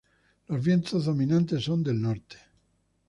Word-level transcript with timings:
Los 0.47 0.63
vientos 0.63 1.05
dominantes 1.05 1.63
son 1.63 1.83
del 1.83 2.01
norte. 2.01 2.37